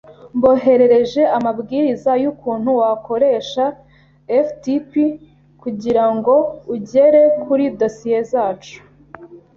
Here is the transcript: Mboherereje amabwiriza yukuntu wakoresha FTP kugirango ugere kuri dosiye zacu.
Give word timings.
Mboherereje 0.35 1.21
amabwiriza 1.37 2.11
yukuntu 2.23 2.69
wakoresha 2.79 3.63
FTP 4.45 4.91
kugirango 5.61 6.33
ugere 6.75 7.21
kuri 7.43 7.65
dosiye 7.79 8.19
zacu. 8.31 8.77